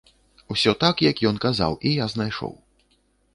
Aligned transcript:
Усё 0.53 0.71
так, 0.83 1.03
як 1.09 1.21
ён 1.31 1.37
казаў, 1.45 1.77
я 1.91 2.07
і 2.09 2.15
знайшоў. 2.15 2.53